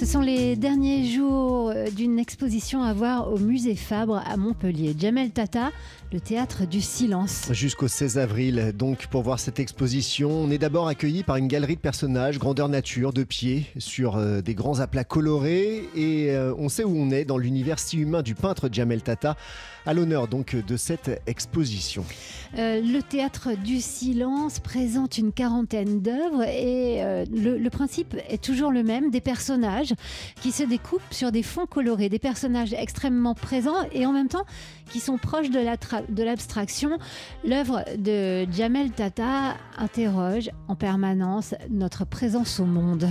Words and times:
Ce 0.00 0.06
sont 0.06 0.22
les 0.22 0.56
derniers 0.56 1.04
jours 1.04 1.72
euh, 1.76 1.90
d'une 1.90 2.18
exposition 2.18 2.82
à 2.82 2.94
voir 2.94 3.30
au 3.30 3.36
musée 3.36 3.76
Fabre 3.76 4.22
à 4.26 4.38
Montpellier. 4.38 4.96
Jamel 4.98 5.30
Tata, 5.30 5.72
le 6.10 6.20
théâtre 6.20 6.66
du 6.66 6.80
silence. 6.80 7.48
Jusqu'au 7.52 7.86
16 7.86 8.16
avril, 8.16 8.72
donc, 8.74 9.08
pour 9.08 9.20
voir 9.20 9.38
cette 9.38 9.60
exposition, 9.60 10.30
on 10.30 10.50
est 10.50 10.56
d'abord 10.56 10.88
accueilli 10.88 11.22
par 11.22 11.36
une 11.36 11.48
galerie 11.48 11.76
de 11.76 11.82
personnages, 11.82 12.38
grandeur 12.38 12.70
nature, 12.70 13.12
de 13.12 13.24
pied, 13.24 13.66
sur 13.76 14.16
euh, 14.16 14.40
des 14.40 14.54
grands 14.54 14.80
aplats 14.80 15.04
colorés. 15.04 15.84
Et 15.94 16.30
euh, 16.30 16.54
on 16.56 16.70
sait 16.70 16.82
où 16.82 16.96
on 16.96 17.10
est 17.10 17.26
dans 17.26 17.36
l'univers 17.36 17.78
si 17.78 17.98
humain 17.98 18.22
du 18.22 18.34
peintre 18.34 18.70
Jamel 18.72 19.02
Tata, 19.02 19.36
à 19.84 19.92
l'honneur 19.92 20.28
donc 20.28 20.56
de 20.56 20.76
cette 20.78 21.20
exposition. 21.26 22.04
le 22.54 23.00
théâtre 23.00 23.50
du 23.56 23.80
silence 23.80 24.60
présente 24.60 25.18
une 25.18 25.32
quarantaine 25.32 26.00
d'œuvres 26.00 26.42
et 26.42 27.00
le, 27.32 27.56
le 27.56 27.70
principe 27.70 28.14
est 28.28 28.42
toujours 28.42 28.70
le 28.72 28.82
même, 28.82 29.10
des 29.10 29.22
personnages 29.22 29.89
qui 30.40 30.52
se 30.52 30.62
découpent 30.62 31.02
sur 31.10 31.32
des 31.32 31.42
fonds 31.42 31.66
colorés, 31.66 32.08
des 32.08 32.18
personnages 32.18 32.72
extrêmement 32.72 33.34
présents 33.34 33.88
et 33.92 34.06
en 34.06 34.12
même 34.12 34.28
temps 34.28 34.44
qui 34.90 35.00
sont 35.00 35.18
proches 35.18 35.50
de 35.50 36.22
l'abstraction. 36.22 36.98
L'œuvre 37.44 37.84
de 37.96 38.50
Jamel 38.52 38.90
Tata 38.90 39.56
interroge 39.78 40.50
en 40.68 40.74
permanence 40.74 41.54
notre 41.70 42.04
présence 42.04 42.60
au 42.60 42.64
monde. 42.64 43.08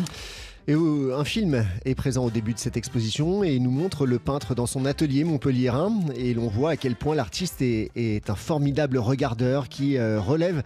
Et 0.69 0.73
un 0.73 1.23
film 1.23 1.65
est 1.83 1.95
présent 1.95 2.25
au 2.25 2.29
début 2.29 2.53
de 2.53 2.59
cette 2.59 2.77
exposition 2.77 3.43
et 3.43 3.57
nous 3.57 3.71
montre 3.71 4.05
le 4.05 4.19
peintre 4.19 4.53
dans 4.53 4.67
son 4.67 4.85
atelier 4.85 5.23
montpelliérain 5.23 5.91
et 6.15 6.35
l'on 6.35 6.47
voit 6.47 6.71
à 6.71 6.77
quel 6.77 6.95
point 6.95 7.15
l'artiste 7.15 7.63
est, 7.63 7.89
est, 7.95 8.29
un 8.29 8.35
formidable 8.35 8.99
regardeur 8.99 9.67
qui 9.67 9.97
euh, 9.97 10.21
relève 10.21 10.61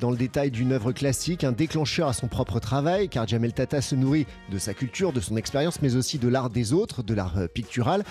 dans 0.00 0.10
le 0.10 0.16
détail 0.16 0.50
d'une 0.50 0.72
œuvre 0.72 0.92
classique, 0.92 1.44
un 1.44 1.52
déclencheur 1.52 2.08
à 2.08 2.12
son 2.12 2.28
propre 2.28 2.60
travail, 2.60 3.08
car 3.08 3.26
Jamel 3.26 3.52
Tata 3.52 3.80
se 3.80 3.94
nourrit 3.94 4.26
de 4.50 4.58
sa 4.58 4.74
culture, 4.74 5.12
de 5.12 5.20
son 5.20 5.36
expérience, 5.36 5.80
mais 5.82 5.96
aussi 5.96 6.18
de 6.18 6.28
l'art 6.28 6.50
des 6.50 6.72
autres, 6.72 7.02
de 7.02 7.14
l'art 7.14 7.38
euh, 7.38 7.48
pictural 7.48 8.04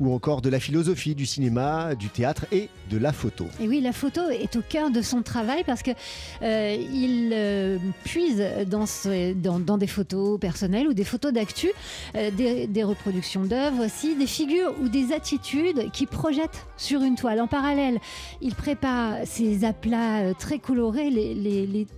ou 0.00 0.12
encore 0.12 0.40
de 0.42 0.48
la 0.48 0.60
philosophie, 0.60 1.14
du 1.14 1.26
cinéma, 1.26 1.94
du 1.94 2.08
théâtre 2.08 2.46
et 2.52 2.68
de 2.90 2.98
la 2.98 3.12
photo. 3.12 3.46
Et 3.60 3.68
oui, 3.68 3.80
la 3.80 3.92
photo 3.92 4.22
est 4.30 4.56
au 4.56 4.62
cœur 4.62 4.90
de 4.90 5.02
son 5.02 5.22
travail 5.22 5.64
parce 5.64 5.82
que 5.82 5.90
euh, 6.42 6.76
euh, 7.32 7.78
puise 8.04 8.42
dans, 8.66 9.78
des 9.78 9.86
photos 9.86 10.38
personnelles 10.38 10.88
ou 10.88 10.94
des 10.94 11.04
photos 11.04 11.32
d'actu, 11.32 11.70
des, 12.14 12.66
des, 12.66 12.84
reproductions 12.84 13.42
d'œuvres 13.42 13.86
aussi, 13.86 14.14
des 14.14 14.26
figures 14.26 14.72
ou 14.82 14.88
des 14.88 15.12
attitudes 15.12 15.90
qui 15.92 16.06
projettent 16.06 16.66
sur 16.76 17.02
une 17.02 17.16
toile. 17.16 17.40
En 17.40 17.46
parallèle, 17.46 17.98
il 18.40 18.54
prépare 18.54 19.16
ces 19.24 19.64
aplats 19.64 20.34
très 20.34 20.58
colorés, 20.58 21.10
les 21.10 21.34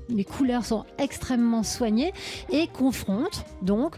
les, 0.09 0.25
couleurs 0.25 0.65
sont 0.65 0.85
extrêmement 0.99 1.63
soignées 1.63 2.13
et 2.51 2.67
confrontent 2.69 3.45
donc 3.63 3.97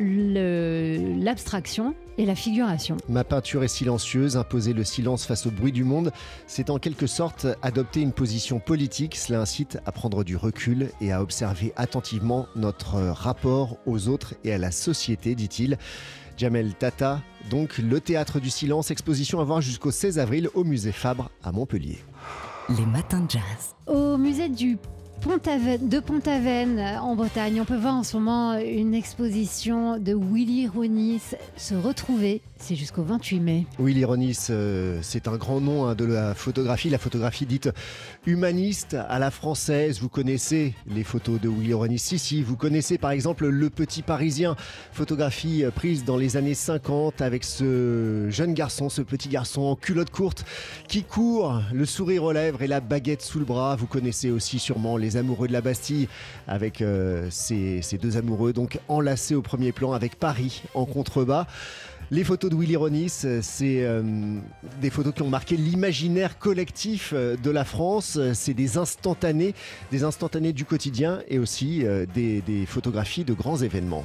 l'abstraction 0.00 1.94
et 2.18 2.26
la 2.26 2.34
figuration. 2.34 2.96
Ma 3.08 3.24
peinture 3.24 3.64
est 3.64 3.68
silencieuse, 3.68 4.36
imposer 4.36 4.72
le 4.72 4.84
silence 4.84 5.24
face 5.24 5.46
au 5.46 5.50
bruit 5.50 5.72
du 5.72 5.84
monde, 5.84 6.12
c'est 6.46 6.68
en 6.68 6.78
quelque 6.78 7.06
sorte 7.06 7.46
adopter 7.62 8.00
une 8.00 8.12
position 8.12 8.58
politique. 8.58 9.16
Cela 9.16 9.40
incite 9.40 9.78
à 9.86 9.92
prendre 9.92 10.24
du 10.24 10.36
recul 10.36 10.90
et 11.00 11.12
à 11.12 11.22
observer 11.22 11.72
attentivement 11.76 12.46
notre 12.56 12.98
rapport 12.98 13.78
aux 13.86 14.08
autres 14.08 14.34
et 14.44 14.52
à 14.52 14.58
la 14.58 14.72
société, 14.72 15.34
dit-il. 15.34 15.78
Jamel 16.36 16.74
Tata, 16.74 17.20
donc 17.50 17.78
le 17.78 18.00
théâtre 18.00 18.38
du 18.38 18.50
silence, 18.50 18.90
exposition 18.90 19.40
à 19.40 19.44
voir 19.44 19.60
jusqu'au 19.60 19.90
16 19.90 20.18
avril 20.18 20.48
au 20.54 20.62
musée 20.62 20.92
Fabre 20.92 21.30
à 21.42 21.50
Montpellier. 21.50 21.98
Les 22.68 22.86
matins 22.86 23.20
de 23.20 23.30
jazz. 23.30 23.74
Au 23.86 24.16
musée 24.18 24.48
du 24.48 24.78
de 25.20 26.00
Pont-Aven 26.00 26.78
en 27.00 27.16
Bretagne. 27.16 27.60
On 27.60 27.64
peut 27.64 27.76
voir 27.76 27.94
en 27.96 28.02
ce 28.02 28.16
moment 28.16 28.56
une 28.58 28.94
exposition 28.94 29.98
de 29.98 30.14
Willy 30.14 30.68
Ronis 30.68 31.20
se 31.56 31.74
retrouver. 31.74 32.40
C'est 32.60 32.74
jusqu'au 32.74 33.04
28 33.04 33.40
mai. 33.40 33.66
Willy 33.78 34.04
Ronis, 34.04 34.46
euh, 34.50 34.98
c'est 35.02 35.28
un 35.28 35.36
grand 35.36 35.60
nom 35.60 35.86
hein, 35.86 35.94
de 35.94 36.04
la 36.04 36.34
photographie, 36.34 36.90
la 36.90 36.98
photographie 36.98 37.46
dite 37.46 37.70
humaniste 38.26 38.96
à 39.08 39.20
la 39.20 39.30
française. 39.30 40.00
Vous 40.00 40.08
connaissez 40.08 40.74
les 40.88 41.04
photos 41.04 41.40
de 41.40 41.48
Willy 41.48 41.72
Ronis 41.72 42.00
Si, 42.00 42.18
si, 42.18 42.42
vous 42.42 42.56
connaissez 42.56 42.98
par 42.98 43.12
exemple 43.12 43.46
Le 43.46 43.70
Petit 43.70 44.02
Parisien, 44.02 44.56
photographie 44.92 45.64
euh, 45.64 45.70
prise 45.70 46.04
dans 46.04 46.16
les 46.16 46.36
années 46.36 46.54
50 46.54 47.22
avec 47.22 47.44
ce 47.44 48.26
jeune 48.30 48.54
garçon, 48.54 48.88
ce 48.88 49.02
petit 49.02 49.28
garçon 49.28 49.62
en 49.62 49.76
culotte 49.76 50.10
courte 50.10 50.44
qui 50.88 51.04
court, 51.04 51.62
le 51.72 51.86
sourire 51.86 52.24
aux 52.24 52.32
lèvres 52.32 52.62
et 52.62 52.66
la 52.66 52.80
baguette 52.80 53.22
sous 53.22 53.38
le 53.38 53.44
bras. 53.44 53.76
Vous 53.76 53.86
connaissez 53.86 54.30
aussi 54.30 54.58
sûrement 54.58 54.96
les 54.96 55.07
amoureux 55.16 55.48
de 55.48 55.52
la 55.52 55.60
Bastille, 55.60 56.08
avec 56.46 56.82
euh, 56.82 57.28
ces, 57.30 57.80
deux 58.00 58.16
amoureux, 58.16 58.52
donc 58.52 58.78
enlacés 58.88 59.34
au 59.34 59.42
premier 59.42 59.72
plan 59.72 59.92
avec 59.92 60.16
Paris 60.16 60.62
en 60.74 60.84
contrebas. 60.84 61.46
Les 62.10 62.24
photos 62.24 62.50
de 62.50 62.56
Willy 62.56 62.76
Ronis, 62.76 63.10
c'est 63.42 63.84
euh, 63.84 64.02
des 64.80 64.88
photos 64.88 65.12
qui 65.12 65.22
ont 65.22 65.28
marqué 65.28 65.56
l'imaginaire 65.56 66.38
collectif 66.38 67.12
euh, 67.14 67.36
de 67.36 67.50
la 67.50 67.64
France. 67.64 68.18
C'est 68.32 68.54
des 68.54 68.78
instantanés, 68.78 69.54
des 69.90 70.04
instantanés 70.04 70.52
du 70.52 70.64
quotidien 70.64 71.20
et 71.28 71.38
aussi 71.38 71.84
des 72.14 72.64
photographies 72.66 73.24
de 73.24 73.34
grands 73.34 73.58
événements. 73.58 74.04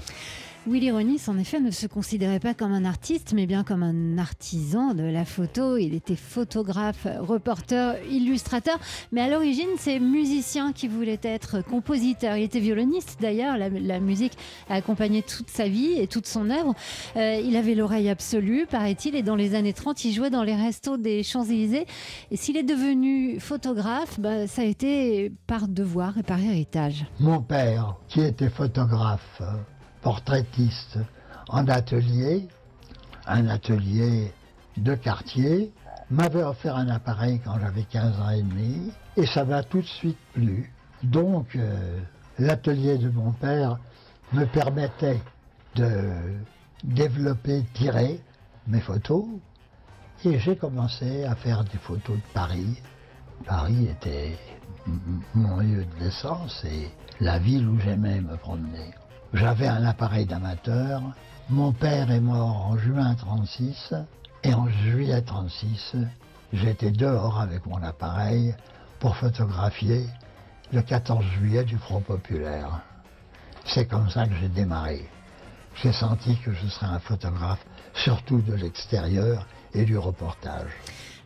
Willy 0.66 0.92
Ronis, 0.92 1.24
en 1.28 1.38
effet, 1.38 1.60
ne 1.60 1.72
se 1.72 1.88
considérait 1.88 2.40
pas 2.40 2.54
comme 2.54 2.72
un 2.72 2.86
artiste, 2.86 3.34
mais 3.34 3.46
bien 3.46 3.66
comme 3.66 3.84
un 3.84 4.18
artisan 4.18 4.94
de 4.94 5.04
la 5.04 5.26
photo. 5.26 5.76
Il 5.76 5.94
était 5.94 6.16
photographe, 6.16 7.06
reporter, 7.20 7.98
illustrateur, 8.10 8.80
mais 9.12 9.20
à 9.20 9.28
l'origine, 9.28 9.68
c'est 9.78 10.00
musicien 10.00 10.72
qui 10.72 10.88
voulait 10.88 11.20
être 11.22 11.62
compositeur. 11.62 12.38
Il 12.38 12.44
était 12.44 12.62
violoniste 12.62 13.18
d'ailleurs. 13.20 13.58
La, 13.58 14.00
musique 14.00 14.38
a 14.70 14.76
accompagné 14.76 15.22
toute 15.22 15.50
sa 15.50 15.68
vie 15.68 16.00
et 16.00 16.08
toute 16.08 16.28
son 16.28 16.50
œuvre. 16.50 16.74
Euh, 17.18 17.42
il 17.44 17.58
avait 17.58 17.76
l'oreille 17.76 18.10
absolue, 18.10 18.66
paraît-il, 18.66 19.16
et 19.16 19.22
dans 19.22 19.36
les 19.36 19.56
années 19.56 19.74
30, 19.74 20.06
il 20.06 20.14
jouait 20.14 20.30
dans 20.30 20.44
les 20.44 20.56
restos 20.56 20.96
des 20.96 21.24
Champs-Élysées. 21.24 21.86
Et 22.32 22.38
s'il 22.38 22.56
est 22.56 22.64
devenu 22.64 23.38
photographe, 23.42 24.18
bah, 24.18 24.48
ça 24.48 24.62
a 24.62 24.66
été 24.66 25.30
par 25.46 25.68
devoir 25.68 26.18
et 26.18 26.24
par 26.24 26.40
héritage. 26.40 27.06
Mon 27.20 27.42
père, 27.42 27.98
qui 28.08 28.22
était 28.22 28.50
photographe, 28.50 29.42
portraitiste 30.04 31.00
en 31.50 31.68
atelier, 31.68 32.48
un 33.26 33.48
atelier 33.48 34.34
de 34.78 34.96
quartier, 34.96 35.72
m'avait 36.12 36.44
offert 36.44 36.76
un 36.76 36.90
appareil 36.90 37.40
quand 37.44 37.58
j'avais 37.60 37.84
15 37.84 38.20
ans 38.20 38.30
et 38.30 38.42
demi, 38.42 38.92
et 39.18 39.26
ça 39.26 39.46
m'a 39.46 39.64
tout 39.64 39.82
de 39.82 39.88
suite 39.88 40.18
plu. 40.34 40.72
Donc, 41.02 41.56
euh, 41.56 42.00
l'atelier 42.38 42.98
de 42.98 43.10
mon 43.10 43.32
père 43.32 43.80
me 44.34 44.46
permettait 44.46 45.22
de 45.76 46.12
développer, 46.84 47.64
tirer 47.74 48.20
mes 48.68 48.82
photos, 48.82 49.26
et 50.26 50.40
j'ai 50.40 50.56
commencé 50.56 51.24
à 51.24 51.36
faire 51.36 51.64
des 51.64 51.78
photos 51.78 52.18
de 52.18 52.34
Paris. 52.34 52.78
Paris 53.46 53.88
était 53.90 54.38
mon 55.34 55.58
lieu 55.58 55.86
de 55.86 56.04
naissance 56.04 56.64
et 56.66 56.90
la 57.20 57.40
ville 57.40 57.68
où 57.68 57.80
j'aimais 57.80 58.22
me 58.22 58.38
promener. 58.38 58.94
J'avais 59.34 59.68
un 59.68 59.84
appareil 59.84 60.28
d'amateur. 60.28 61.02
Mon 61.50 61.72
père 61.72 62.12
est 62.12 62.20
mort 62.20 62.68
en 62.68 62.78
juin 62.78 63.16
36 63.16 63.96
et 64.44 64.54
en 64.54 64.68
juillet 64.68 65.22
36, 65.22 65.96
j'étais 66.54 66.92
dehors 66.92 67.42
avec 67.42 67.66
mon 67.66 67.82
appareil 67.82 68.54
pour 69.00 69.18
photographier 69.18 70.06
le 70.72 70.82
14 70.82 71.26
juillet 71.40 71.64
du 71.64 71.78
Front 71.78 72.02
populaire. 72.02 72.82
C'est 73.66 73.88
comme 73.88 74.10
ça 74.10 74.28
que 74.28 74.36
j'ai 74.36 74.50
démarré. 74.50 75.10
J'ai 75.82 75.94
senti 75.94 76.38
que 76.38 76.54
je 76.54 76.68
serais 76.68 76.88
un 76.88 77.00
photographe, 77.00 77.66
surtout 77.96 78.42
de 78.42 78.54
l'extérieur 78.54 79.48
et 79.74 79.84
du 79.84 79.98
reportage 79.98 80.72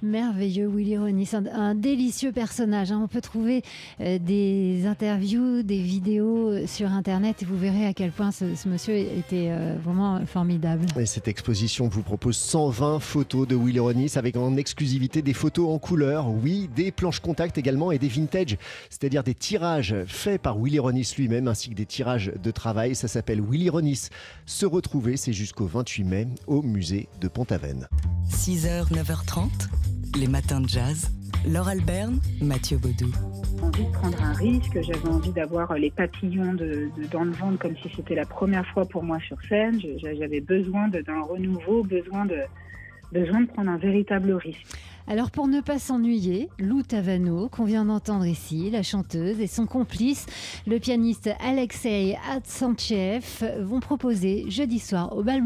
merveilleux 0.01 0.67
Willy 0.67 0.97
Ronis, 0.97 1.31
un, 1.33 1.75
délicieux 1.75 2.31
personnage. 2.31 2.91
Hein. 2.91 3.01
On 3.03 3.07
peut 3.07 3.21
trouver 3.21 3.63
euh, 3.99 4.19
des 4.19 4.85
interviews, 4.85 5.63
des 5.63 5.81
vidéos 5.81 6.49
euh, 6.49 6.67
sur 6.67 6.91
Internet 6.91 7.41
et 7.41 7.45
vous 7.45 7.57
verrez 7.57 7.85
à 7.85 7.93
quel 7.93 8.11
point 8.11 8.31
ce, 8.31 8.45
monsieur 8.67 8.95
était 8.95 9.47
euh, 9.49 9.75
vraiment 9.83 10.25
formidable. 10.25 10.85
Et 10.99 11.05
cette 11.05 11.27
exposition 11.27 11.87
vous 11.87 12.03
propose 12.03 12.37
120 12.37 12.99
photos 12.99 13.47
de 13.47 13.55
Willy 13.55 13.79
Ronis 13.79 14.13
avec 14.15 14.37
en 14.37 14.57
exclusivité 14.57 15.21
des 15.21 15.33
photos 15.33 15.69
en 15.69 15.79
couleur, 15.79 16.29
oui, 16.29 16.69
des 16.75 16.91
planches 16.91 17.19
contact 17.19 17.57
également 17.57 17.91
et 17.91 17.99
des 17.99 18.07
vintage, 18.07 18.57
c'est-à-dire 18.89 19.23
des 19.23 19.33
tirages 19.33 19.95
faits 20.07 20.41
par 20.41 20.57
Willy 20.57 20.79
Ronis 20.79 21.13
lui-même 21.17 21.47
ainsi 21.47 21.69
que 21.69 21.75
des 21.75 21.85
tirages 21.85 22.31
de 22.41 22.51
travail. 22.51 22.95
Ça 22.95 23.07
s'appelle 23.07 23.41
Willy 23.41 23.69
Ronis. 23.69 24.09
Se 24.45 24.65
retrouver, 24.65 25.17
c'est 25.17 25.33
jusqu'au 25.33 25.65
28 25.65 26.03
mai 26.03 26.27
au 26.45 26.61
musée 26.61 27.07
de 27.21 27.27
Pont-Aven. 27.27 27.87
6h, 28.29 28.91
9h30. 28.91 29.49
Les 30.15 30.27
matins 30.27 30.61
de 30.61 30.69
jazz. 30.69 31.11
Laure 31.47 31.67
Alberne, 31.67 32.19
Mathieu 32.41 32.77
Baudou. 32.77 33.11
envie 33.61 33.85
de 33.85 33.91
prendre 33.91 34.21
un 34.21 34.33
risque, 34.33 34.79
j'avais 34.81 35.07
envie 35.07 35.31
d'avoir 35.31 35.73
les 35.75 35.91
papillons 35.91 36.53
de, 36.53 36.89
dans 37.11 37.23
le 37.23 37.31
ventre 37.31 37.59
comme 37.59 37.75
si 37.77 37.89
c'était 37.95 38.15
la 38.15 38.25
première 38.25 38.65
fois 38.67 38.85
pour 38.85 39.03
moi 39.03 39.19
sur 39.19 39.37
scène. 39.47 39.79
J'avais 39.97 40.41
besoin 40.41 40.87
d'un 40.87 41.21
renouveau, 41.21 41.83
besoin 41.83 42.25
de, 42.25 42.37
besoin 43.11 43.41
de 43.41 43.47
prendre 43.47 43.69
un 43.69 43.77
véritable 43.77 44.33
risque. 44.33 44.65
Alors 45.07 45.31
pour 45.31 45.47
ne 45.47 45.61
pas 45.61 45.79
s'ennuyer, 45.79 46.49
Lou 46.59 46.83
Tavano, 46.83 47.47
qu'on 47.47 47.63
vient 47.63 47.85
d'entendre 47.85 48.25
ici, 48.25 48.69
la 48.69 48.83
chanteuse 48.83 49.39
et 49.39 49.47
son 49.47 49.65
complice, 49.65 50.25
le 50.65 50.79
pianiste 50.79 51.29
Alexei 51.39 52.17
Atsantchev, 52.29 53.23
vont 53.61 53.79
proposer 53.79 54.49
jeudi 54.49 54.79
soir 54.79 55.15
au 55.15 55.23
Bal 55.23 55.41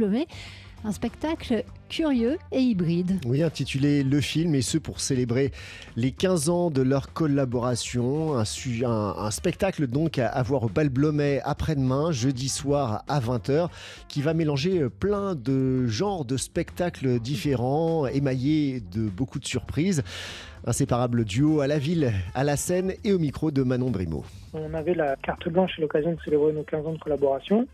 un 0.83 0.91
spectacle 0.91 1.63
curieux 1.89 2.37
et 2.51 2.59
hybride. 2.59 3.19
Oui, 3.25 3.43
intitulé 3.43 4.03
Le 4.03 4.21
film, 4.21 4.55
et 4.55 4.61
ce 4.61 4.77
pour 4.77 4.99
célébrer 4.99 5.51
les 5.95 6.11
15 6.11 6.49
ans 6.49 6.71
de 6.71 6.81
leur 6.81 7.13
collaboration. 7.13 8.37
Un, 8.37 8.43
un, 8.85 9.31
spectacle 9.31 9.87
donc 9.87 10.17
à, 10.17 10.41
voir 10.43 10.63
au 10.63 10.69
Bal 10.69 10.89
après-demain, 11.43 12.11
jeudi 12.11 12.49
soir 12.49 13.03
à 13.07 13.19
20h, 13.19 13.69
qui 14.07 14.21
va 14.21 14.33
mélanger 14.33 14.89
plein 14.89 15.35
de 15.35 15.87
genres 15.87 16.25
de 16.25 16.37
spectacles 16.37 17.19
différents, 17.19 18.07
émaillés 18.07 18.81
de 18.81 19.09
beaucoup 19.09 19.39
de 19.39 19.45
surprises. 19.45 20.03
Inséparable 20.65 21.25
duo 21.25 21.61
à 21.61 21.67
la 21.67 21.79
ville, 21.79 22.13
à 22.35 22.43
la 22.43 22.55
scène 22.55 22.93
et 23.03 23.13
au 23.13 23.19
micro 23.19 23.49
de 23.49 23.63
Manon 23.63 23.89
Brimo. 23.89 24.23
On 24.53 24.73
avait 24.75 24.93
la 24.93 25.15
carte 25.15 25.49
blanche 25.49 25.71
à 25.77 25.81
l'occasion 25.81 26.13
de 26.13 26.21
célébrer 26.23 26.53
nos 26.53 26.63
15 26.63 26.85
ans 26.85 26.93
de 26.93 26.99
collaboration 26.99 27.67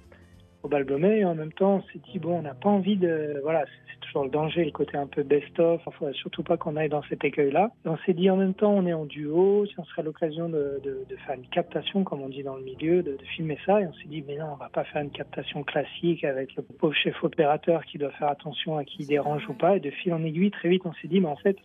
au 0.64 0.68
Balbomé 0.68 1.20
et 1.20 1.26
en 1.26 1.36
même 1.36 1.52
temps 1.52 1.76
on 1.76 1.82
s'est 1.92 2.00
dit 2.12 2.20
bon 2.20 2.40
on 2.40 2.42
n'a 2.42 2.54
pas 2.54 2.70
envie 2.70 2.98
de 2.98 3.40
voilà 3.44 3.66
c'est 3.88 4.00
toujours 4.00 4.24
le 4.24 4.30
danger 4.30 4.66
le 4.66 4.72
côté 4.72 4.98
un 4.98 5.08
peu 5.08 5.24
best-of 5.24 5.82
enfin 5.86 6.12
surtout 6.14 6.44
pas 6.44 6.58
qu'on 6.58 6.76
aille 6.76 6.90
dans 6.90 7.04
cet 7.04 7.24
écueil 7.24 7.52
là 7.52 7.72
on 7.86 7.98
s'est 7.98 8.14
dit 8.14 8.30
en 8.30 8.38
même 8.38 8.54
temps 8.54 8.72
on 8.72 8.86
est 8.86 8.94
en 8.94 9.06
duo 9.06 9.66
si 9.66 9.80
on 9.80 9.86
serait 9.86 10.04
l'occasion 10.04 10.50
de, 10.50 10.82
faire 11.26 11.36
une 11.36 11.48
captation 11.48 12.04
comme 12.04 12.22
on 12.22 12.30
dit 12.30 12.44
dans 12.44 12.56
le 12.56 12.64
milieu 12.64 13.04
de, 13.04 13.18
filmer 13.36 13.58
ça 13.66 13.82
et 13.82 13.88
on 13.88 13.94
s'est 13.94 14.08
dit 14.08 14.24
mais 14.28 14.38
non 14.38 14.48
on 14.54 14.56
va 14.56 14.70
pas 14.70 14.84
faire 14.86 15.02
une 15.02 15.12
captation 15.12 15.64
classique 15.64 16.24
avec 16.24 16.56
le 16.56 16.64
pauvre 16.64 16.94
chef 16.94 17.24
opérateur 17.24 17.84
qui 17.86 17.98
doit 17.98 18.12
faire 18.12 18.30
attention 18.30 18.78
à 18.78 18.84
qui 18.84 19.06
dérange 19.06 19.48
ou 19.50 19.54
pas 19.54 19.78
et 19.78 19.80
de 19.80 19.92
fil 19.92 20.14
en 20.14 20.24
aiguille 20.24 20.52
très 20.52 20.70
vite 20.70 20.84
on 20.86 20.94
s'est 20.94 21.08
dit 21.08 21.20
mais 21.20 21.28
en 21.28 21.36
fait 21.38 21.58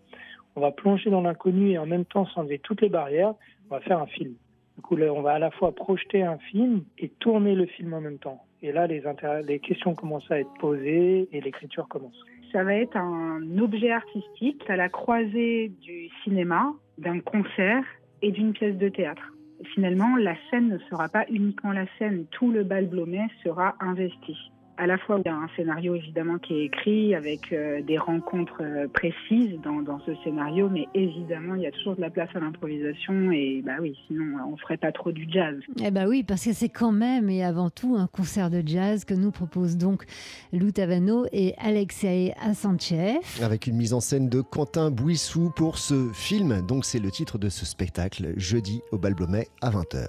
on 0.54 0.60
va 0.60 0.70
plonger 0.70 1.10
dans 1.10 1.22
l'inconnu 1.22 1.70
et 1.70 1.78
en 1.78 1.86
même 1.86 2.04
temps 2.04 2.26
s'enlever 2.26 2.58
toutes 2.58 2.82
les 2.82 2.88
barrières 2.88 3.34
on 3.70 3.74
va 3.74 3.80
faire 3.80 3.98
un 3.98 4.06
film 4.06 4.34
du 4.76 4.80
coup, 4.80 4.96
on 4.96 5.22
va 5.22 5.32
à 5.32 5.38
la 5.38 5.50
fois 5.50 5.74
projeter 5.74 6.22
un 6.22 6.38
film 6.38 6.84
et 6.98 7.08
tourner 7.08 7.54
le 7.54 7.66
film 7.66 7.92
en 7.92 8.00
même 8.00 8.18
temps. 8.18 8.42
Et 8.62 8.70
là, 8.70 8.86
les, 8.86 9.58
questions 9.58 9.94
commencent 9.94 10.30
à 10.30 10.38
être 10.38 10.52
posées 10.60 11.28
et 11.32 11.40
l'écriture 11.40 11.88
commence. 11.88 12.16
Ça 12.52 12.62
va 12.62 12.74
être 12.74 12.96
un 12.96 13.58
objet 13.58 13.90
artistique 13.90 14.62
à 14.68 14.76
la 14.76 14.88
croisée 14.88 15.72
du 15.80 16.08
cinéma, 16.22 16.72
d'un 16.98 17.18
concert 17.20 17.84
et 18.20 18.30
d'une 18.30 18.52
pièce 18.52 18.76
de 18.76 18.88
théâtre. 18.88 19.32
Finalement, 19.74 20.16
la 20.16 20.36
scène 20.50 20.68
ne 20.68 20.78
sera 20.90 21.08
pas 21.08 21.24
uniquement 21.28 21.72
la 21.72 21.86
scène, 21.98 22.26
tout 22.30 22.50
le 22.50 22.62
bal 22.62 22.86
Blomet 22.86 23.26
sera 23.42 23.74
investi 23.80 24.36
à 24.76 24.86
la 24.86 24.98
fois 24.98 25.18
il 25.18 25.28
y 25.28 25.28
a 25.28 25.36
un 25.36 25.48
scénario 25.56 25.94
évidemment 25.94 26.38
qui 26.38 26.54
est 26.54 26.64
écrit 26.64 27.14
avec 27.14 27.52
euh, 27.52 27.82
des 27.82 27.98
rencontres 27.98 28.62
euh, 28.62 28.88
précises 28.88 29.58
dans, 29.62 29.82
dans, 29.82 30.00
ce 30.06 30.14
scénario, 30.24 30.68
mais 30.68 30.86
évidemment 30.94 31.54
il 31.54 31.62
y 31.62 31.66
a 31.66 31.70
toujours 31.70 31.96
de 31.96 32.00
la 32.00 32.10
place 32.10 32.30
à 32.34 32.40
l'improvisation 32.40 33.30
et 33.32 33.62
bah 33.64 33.76
oui, 33.80 33.98
sinon 34.06 34.36
on 34.50 34.56
ferait 34.56 34.76
pas 34.76 34.92
trop 34.92 35.12
du 35.12 35.26
jazz. 35.30 35.56
Eh 35.82 35.90
bah 35.90 36.04
oui, 36.08 36.22
parce 36.22 36.44
que 36.44 36.52
c'est 36.52 36.68
quand 36.68 36.92
même 36.92 37.28
et 37.30 37.44
avant 37.44 37.70
tout 37.70 37.96
un 37.96 38.06
concert 38.06 38.50
de 38.50 38.62
jazz 38.64 39.04
que 39.04 39.14
nous 39.14 39.30
propose 39.30 39.76
donc 39.76 40.04
Lou 40.52 40.70
Tavano 40.70 41.26
et 41.32 41.54
Alexei 41.58 42.34
Asantchev. 42.42 43.20
Avec 43.42 43.66
une 43.66 43.76
mise 43.76 43.94
en 43.94 44.00
scène 44.00 44.28
de 44.28 44.40
Quentin 44.40 44.90
Bouissou 44.90 45.52
pour 45.54 45.78
ce 45.78 46.10
film, 46.12 46.64
donc 46.66 46.84
c'est 46.84 46.98
le 46.98 47.10
titre 47.10 47.38
de 47.38 47.48
ce 47.48 47.66
spectacle, 47.66 48.32
jeudi 48.36 48.80
au 48.90 48.98
Balblomet 48.98 49.48
à 49.60 49.70
20h. 49.70 50.06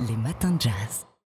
Les 0.00 0.16
matins 0.16 0.52
de 0.52 0.60
jazz. 0.60 1.08